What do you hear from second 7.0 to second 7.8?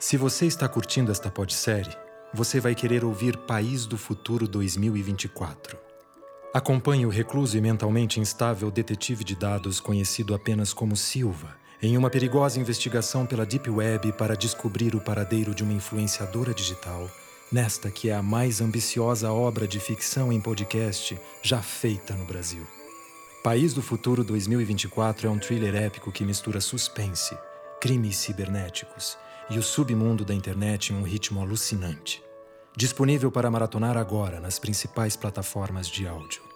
o recluso e